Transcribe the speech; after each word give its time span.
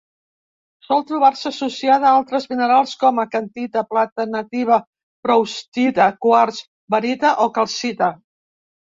Sol 0.85 1.01
trobar-se 1.09 1.43
associada 1.49 2.07
a 2.11 2.13
altres 2.21 2.47
minerals 2.53 2.93
com: 3.03 3.21
acantita, 3.23 3.83
plata 3.91 4.25
nativa, 4.37 4.79
proustita, 5.27 6.09
quars, 6.27 6.63
barita 6.95 7.35
o 7.47 7.49
calcita. 7.59 8.09